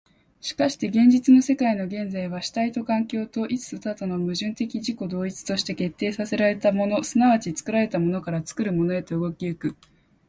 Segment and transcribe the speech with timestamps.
[0.41, 9.75] しかして現実の世界の現在は、主体と環境と、一と多との矛盾的自己同一として、決定せられたもの即ち作られたものから、作るものへと動き行く。